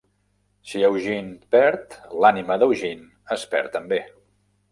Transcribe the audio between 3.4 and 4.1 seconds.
perd també.